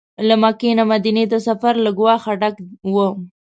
له 0.27 0.35
مکې 0.41 0.69
نه 0.77 0.83
مدینې 0.91 1.25
ته 1.31 1.37
سفر 1.47 1.73
له 1.85 1.89
ګواښه 1.97 2.33
ډک 2.41 2.55
و. 2.93 2.95